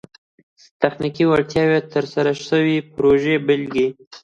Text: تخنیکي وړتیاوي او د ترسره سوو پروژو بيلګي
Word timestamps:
تخنیکي 0.81 1.23
وړتیاوي 1.27 1.73
او 1.79 1.83
د 1.85 1.91
ترسره 1.95 2.31
سوو 2.49 2.75
پروژو 2.95 3.35
بيلګي 3.45 3.87